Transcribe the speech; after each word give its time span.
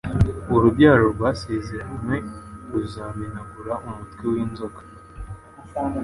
urubyaro 0.55 1.05
rwasezeranywe 1.15 2.17
ruzamenagura 2.71 3.73
umutwe 3.87 4.23
w'inzoka 4.33 4.81